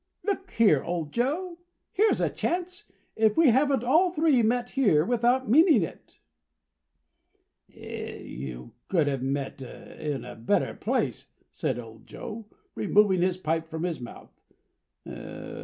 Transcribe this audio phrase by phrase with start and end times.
[0.23, 1.59] Look here, old Joe,
[1.91, 2.85] here's a chance!
[3.15, 6.17] If we haven't all three met here without meaning it!"
[7.67, 13.83] "You couldn't have met in a better place," said old Joe, removing his pipe from
[13.83, 14.31] his mouth.